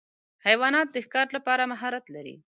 حیوانات 0.45 0.87
د 0.91 0.97
ښکار 1.05 1.27
لپاره 1.35 1.63
مهارت 1.71 2.05
لري. 2.15 2.35